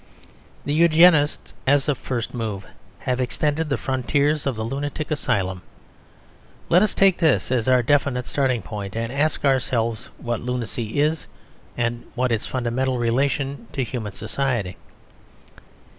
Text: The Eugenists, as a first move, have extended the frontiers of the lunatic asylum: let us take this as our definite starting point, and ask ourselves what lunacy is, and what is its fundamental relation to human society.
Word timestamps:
The 0.65 0.73
Eugenists, 0.73 1.53
as 1.67 1.87
a 1.87 1.93
first 1.93 2.33
move, 2.33 2.65
have 3.01 3.21
extended 3.21 3.69
the 3.69 3.77
frontiers 3.77 4.47
of 4.47 4.55
the 4.55 4.63
lunatic 4.65 5.11
asylum: 5.11 5.61
let 6.69 6.81
us 6.81 6.95
take 6.95 7.19
this 7.19 7.51
as 7.51 7.67
our 7.67 7.83
definite 7.83 8.25
starting 8.25 8.63
point, 8.63 8.95
and 8.95 9.11
ask 9.11 9.45
ourselves 9.45 10.09
what 10.17 10.41
lunacy 10.41 10.99
is, 10.99 11.27
and 11.77 12.03
what 12.15 12.31
is 12.31 12.37
its 12.41 12.47
fundamental 12.47 12.97
relation 12.97 13.67
to 13.73 13.83
human 13.83 14.13
society. 14.13 14.75